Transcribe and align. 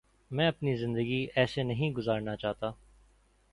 میں 0.31 0.47
اپنی 0.47 0.75
زندگی 0.75 1.25
ایسے 1.35 1.63
نہیں 1.63 1.91
گزارنا 1.91 2.35
چاہتا 2.35 2.71